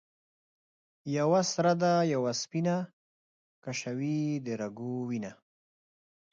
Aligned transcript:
یوه 1.17 1.41
سره 1.53 1.73
ده 1.81 1.91
یوه 2.13 2.31
سپینه 2.41 2.75
ـ 2.83 2.87
کشوي 3.63 4.21
د 4.45 4.47
رګو 4.61 4.93
وینه 5.09 5.31